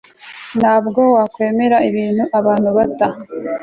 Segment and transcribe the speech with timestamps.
[0.59, 3.07] Ntabwo wakwemera ibintu abantu bata